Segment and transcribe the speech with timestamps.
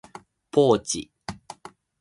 [0.49, 1.11] ポーチ